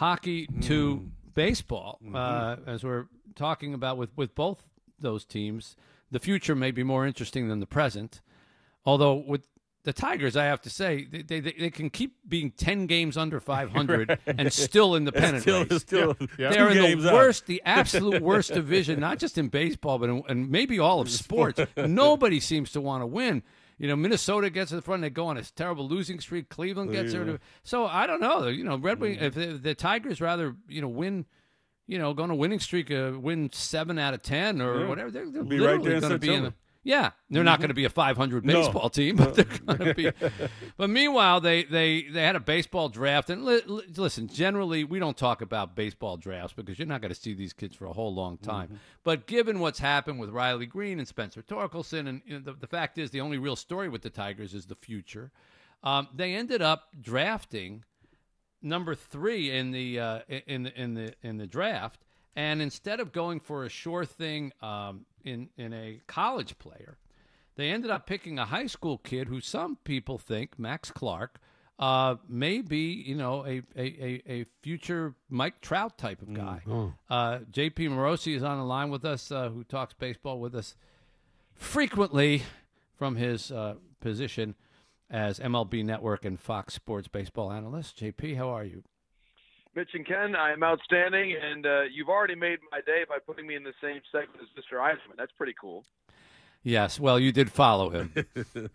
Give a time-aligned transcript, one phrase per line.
[0.00, 3.04] hockey to baseball, uh, as we're
[3.34, 4.62] talking about with, with both
[4.98, 5.76] those teams.
[6.10, 8.22] The future may be more interesting than the present.
[8.86, 9.46] Although with
[9.84, 13.40] the Tigers, I have to say, they, they, they can keep being 10 games under
[13.52, 15.80] 500 and still in the pennant Still, race.
[15.82, 17.14] still, They're two in the out.
[17.14, 21.10] worst, the absolute worst division, not just in baseball, but in, and maybe all of
[21.24, 21.60] sports.
[21.76, 23.42] Nobody seems to want to win.
[23.80, 26.50] You know, Minnesota gets to the front, they go on a terrible losing streak.
[26.50, 27.24] Cleveland gets there.
[27.24, 27.32] Yeah.
[27.32, 28.46] To, so I don't know.
[28.46, 29.16] You know, Red Wing.
[29.18, 31.24] If the, the Tigers rather, you know, win.
[31.86, 34.86] You know, go on a winning streak, uh, win seven out of ten or Yeah.
[34.88, 35.10] whatever.
[35.10, 36.42] They're, they're Be literally there in going to be in.
[36.44, 38.54] The, yeah, they're not going to be a 500 No.
[38.54, 40.10] baseball team, but they're going to be.
[40.76, 44.98] But meanwhile, they they they had a baseball draft, and li- li- listen, generally we
[44.98, 47.92] don't talk about baseball drafts because you're not going to see these kids for a
[47.92, 48.80] whole long time.
[49.04, 52.66] But given what's happened with Riley Greene and Spencer Torkelson, and you know, the, the
[52.66, 55.30] fact is, the only real story with the Tigers is the future.
[55.82, 57.84] Um, they ended up drafting
[58.62, 62.00] number three in the uh, in the in the in the draft,
[62.36, 66.98] and instead of going for a sure thing um, in in a college player,
[67.56, 71.40] they ended up picking a high school kid who some people think Max Clark
[71.80, 76.62] uh, may be you know a, a, a, future Mike Trout type of guy.
[77.08, 77.88] Uh, J.P.
[77.88, 80.76] Morosi is on the line with us, uh, who talks baseball with us
[81.54, 82.42] frequently
[82.96, 84.54] from his uh, position
[85.10, 87.98] as MLB Network and Fox Sports baseball analyst.
[87.98, 88.84] JP, how are you?
[89.74, 93.54] Mitch and Ken, I'm outstanding, and uh, you've already made my day by putting me
[93.54, 94.78] in the same segment as Mr.
[94.78, 95.16] Yzerman.
[95.16, 95.84] That's pretty cool.
[96.62, 98.12] Yes, well, you did follow him.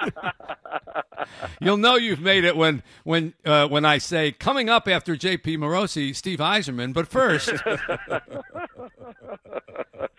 [1.60, 5.58] You'll know you've made it when when uh, when I say coming up after J.P.
[5.58, 6.92] Morosi, Steve Yzerman.
[6.92, 7.48] But first,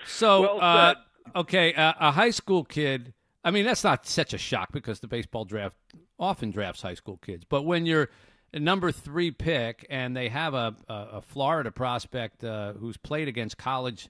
[0.06, 0.96] so Well uh,
[1.36, 3.14] okay, uh, a high school kid.
[3.44, 5.76] I mean, that's not such a shock because the baseball draft
[6.20, 7.44] often drafts high school kids.
[7.48, 8.08] But when you're a
[8.54, 13.58] number three pick and they have a a, a Florida prospect uh, who's played against
[13.58, 14.10] college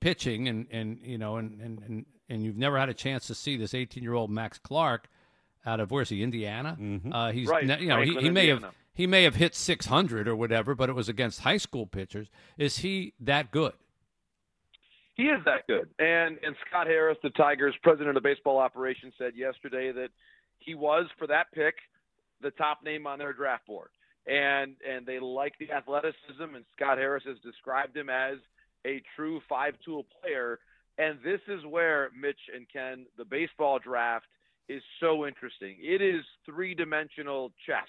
[0.00, 3.34] pitching and and you know and and and, and you've never had a chance to
[3.34, 5.08] see this 18 year old Max Clark
[5.64, 6.76] out of where's he Indiana?
[7.10, 9.54] Uh, he's Right, ne- you know he, Franklin, he may have he may have hit
[9.54, 12.28] 600 or whatever but it was against high school pitchers.
[12.58, 13.72] Is he that good?
[15.14, 15.88] He is that good.
[15.98, 20.08] And and Scott Harris, the Tigers president of baseball operations, said yesterday that
[20.58, 21.74] he was for that pick
[22.42, 23.88] the top name on their draft board.
[24.26, 28.38] And and they like the athleticism and Scott Harris has described him as
[28.86, 30.58] a true five tool player.
[30.98, 34.26] And this is where Mitch and Ken, the baseball draft
[34.68, 35.76] is so interesting.
[35.80, 37.88] It is three dimensional chess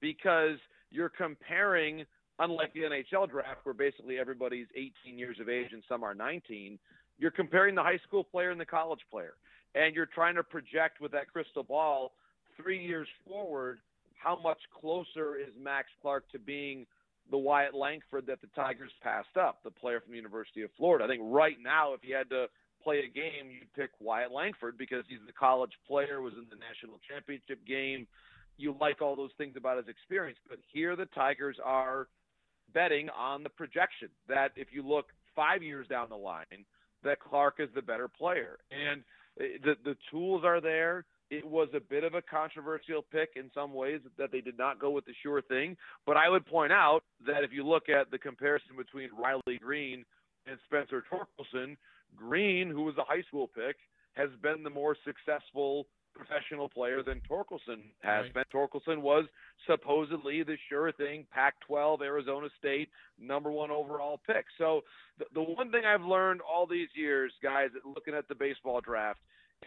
[0.00, 0.58] because
[0.90, 2.04] you're comparing
[2.38, 6.78] unlike the NHL draft, where basically everybody's 18 years of age and some are 19,
[7.18, 9.34] you're comparing the high school player and the college player.
[9.74, 12.12] And you're trying to project with that crystal ball
[12.56, 13.78] three years forward
[14.22, 16.86] how much closer is Max Clark to being
[17.30, 21.04] the Wyatt Langford that the Tigers passed up, the player from the University of Florida.
[21.04, 22.46] I think right now, if you had to
[22.82, 26.56] play a game, you'd pick Wyatt Langford because he's the college player, was in the
[26.56, 28.06] national championship game.
[28.58, 30.38] You like all those things about his experience.
[30.48, 32.08] But here the Tigers are
[32.74, 36.66] betting on the projection that if you look five years down the line,
[37.04, 38.58] that Clark is the better player.
[38.70, 39.02] And
[39.40, 41.04] uh, the the tools are there.
[41.32, 44.78] It was a bit of a controversial pick in some ways that they did not
[44.78, 45.78] go with the sure thing.
[46.04, 50.04] But I would point out that if you look at the comparison between Riley Greene
[50.46, 51.76] and Spencer Torkelson,
[52.14, 53.76] Greene, who was a high school pick,
[54.12, 58.34] has been the more successful professional player than Torkelson has Right.
[58.34, 58.44] been.
[58.52, 59.24] Torkelson was
[59.66, 64.44] supposedly the sure thing, Pac-12, Arizona State, number one overall pick.
[64.58, 64.84] So
[65.18, 69.20] the, the one thing I've learned all these years, guys, looking at the baseball draft,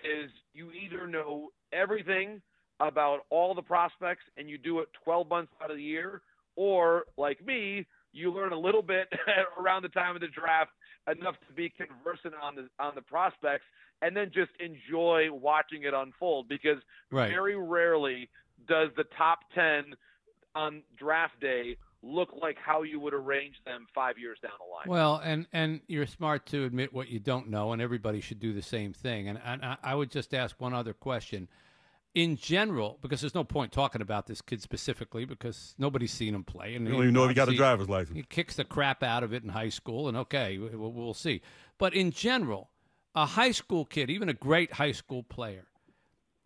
[0.03, 2.41] is you either know everything
[2.79, 6.21] about all the prospects and you do it 12 months out of the year,
[6.55, 9.07] or like me, you learn a little bit
[9.59, 10.71] around the time of the draft
[11.11, 13.65] enough to be conversant on the on the prospects
[14.01, 16.77] and then just enjoy watching it unfold because
[17.11, 17.29] Right.
[17.29, 18.29] very rarely
[18.67, 19.93] does the top 10
[20.55, 24.85] on draft day look like how you would arrange them 5 years down the line.
[24.87, 28.53] Well, and and you're smart to admit what you don't know, and everybody should do
[28.53, 29.27] the same thing.
[29.27, 31.47] And, and I- I would just ask one other question.
[32.13, 36.45] In general, because there's no point talking about this kid specifically, because nobody's seen him
[36.45, 38.15] play, and You don't even know if he got a driver's license.
[38.15, 41.41] He kicks the crap out of it in high school, and okay, we'll, we'll see.
[41.77, 42.69] But in general,
[43.15, 45.65] a high school kid, even a great high school player,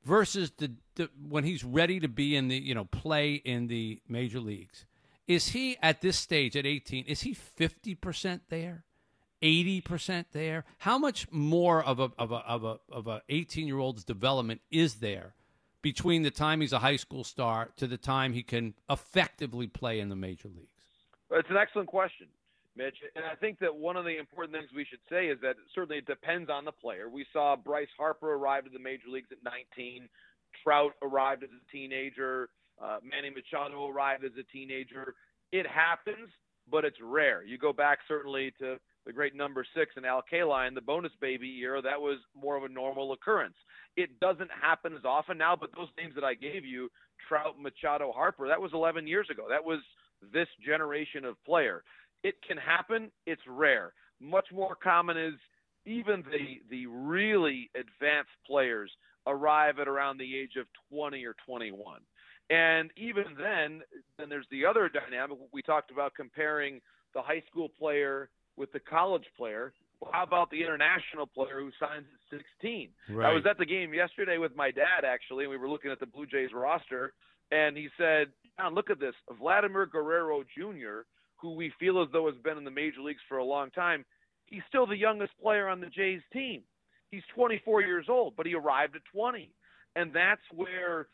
[0.05, 4.01] versus the, the when he's ready to be in the you know play in the
[4.07, 4.85] major leagues,
[5.29, 7.05] is he at this stage at 18?
[7.05, 8.83] Is he 50 percent there?
[9.41, 10.65] 80 percent there?
[10.79, 14.61] How much more of a of a of a of a 18 year old's development
[14.71, 15.35] is there
[15.83, 19.99] between the time he's a high school star to the time he can effectively play
[19.99, 20.73] in the major leagues?
[21.31, 22.27] It's an excellent question,
[22.75, 22.97] Mitch.
[23.15, 25.99] And I think that one of the important things we should say is that certainly
[25.99, 27.07] it depends on the player.
[27.07, 30.09] We saw Bryce Harper arrive to the major leagues at 19,
[30.63, 32.49] Trout arrived as a teenager,
[32.83, 35.15] uh, Manny Machado arrived as a teenager.
[35.51, 36.29] It happens,
[36.69, 37.43] but it's rare.
[37.43, 41.57] You go back certainly to the great number six in Al Kaline, the bonus baby
[41.61, 43.55] era, that was more of a normal occurrence.
[43.97, 46.89] It doesn't happen as often now, but those names that I gave you,
[47.27, 49.45] Trout, Machado, Harper, that was 11 years ago.
[49.49, 49.79] That was
[50.31, 51.83] this generation of player.
[52.23, 53.11] It can happen.
[53.25, 53.93] It's rare.
[54.21, 55.33] Much more common is
[55.85, 58.91] even the the really advanced players
[59.25, 62.01] arrive at around the age of 20 or 21.
[62.49, 63.81] And even then,
[64.17, 65.37] then there's the other dynamic.
[65.53, 66.81] We talked about comparing
[67.13, 69.73] the high school player with the college player.
[69.99, 72.89] Well, how about the international player who signs at 16?
[73.09, 73.29] Right.
[73.29, 75.99] I was at the game yesterday with my dad, actually, and we were looking at
[75.99, 77.13] the Blue Jays roster,
[77.51, 79.13] and he said, Jon, look at this.
[79.37, 81.01] Vladimir Guerrero Jr.,
[81.35, 84.05] who we feel as though has been in the major leagues for a long time,
[84.45, 86.61] he's still the youngest player on the Jays team.
[87.11, 89.51] He's 24 years old, but he arrived at 20.
[89.95, 91.07] And that's where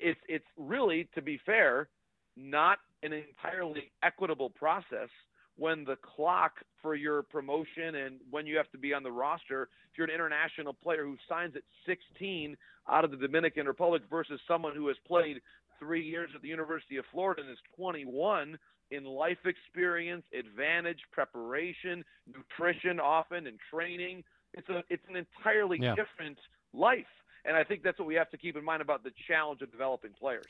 [0.00, 1.88] it's it's really, to be fair,
[2.36, 5.08] not an entirely equitable process
[5.56, 9.68] when the clock for your promotion and when you have to be on the roster,
[9.90, 12.56] if you're an international player who signs at 16
[12.90, 15.40] out of the Dominican Republic versus someone who has played
[15.78, 18.58] three years at the University of Florida and is 21
[18.90, 24.24] in life experience, advantage, preparation, nutrition, often and training.
[24.54, 25.94] It's a it's an entirely Yeah.
[25.94, 26.38] different
[26.72, 27.06] life,
[27.44, 29.70] and I think that's what we have to keep in mind about the challenge of
[29.70, 30.44] developing players.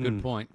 [0.00, 0.22] Good Mm.
[0.22, 0.50] point.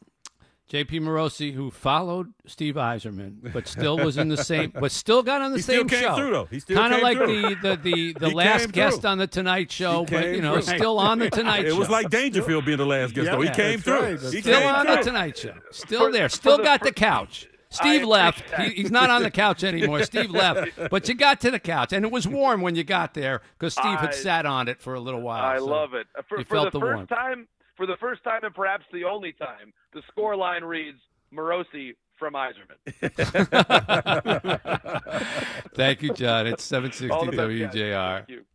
[0.68, 5.40] JP Morosi, who followed Steve Yzerman, but still was in the same, but still got
[5.44, 6.16] on the He same still came show.
[6.16, 6.46] through, though.
[6.46, 7.42] He still kind of like through.
[7.42, 9.10] the the the, the last guest through.
[9.12, 10.78] on the Tonight Show, He but you know, through.
[10.78, 11.76] still on the Tonight It Show.
[11.76, 13.42] It was like Dangerfield being the last guest, though.
[13.42, 14.00] He Yeah, came through.
[14.00, 14.96] right, He still came on the.
[15.04, 15.54] Tonight Show.
[15.70, 16.30] Still For- there.
[16.30, 17.48] Still the got the couch.
[17.76, 18.50] Steve I left.
[18.56, 20.04] He, he's not on the couch anymore.
[20.04, 23.14] Steve left, but you got to the couch, and it was warm when you got
[23.14, 25.44] there because Steve had sat on it for a little while.
[25.44, 26.08] I so love it.
[26.18, 27.10] Uh, For, you for felt the the first warmth.
[27.10, 30.98] time, for the first time, and perhaps the only time, the score line reads
[31.34, 32.78] Morosi from Yzerman.
[35.76, 36.48] Thank you, Jon.
[36.48, 37.32] It's 760 All the.
[37.34, 38.18] WJR.
[38.20, 38.46] Thank you.